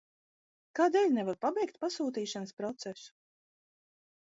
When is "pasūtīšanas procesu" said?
1.85-3.07